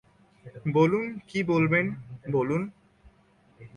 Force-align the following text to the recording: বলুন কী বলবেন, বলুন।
বলুন 0.73 1.05
কী 1.27 1.39
বলবেন, 1.43 1.85
বলুন। 2.31 2.61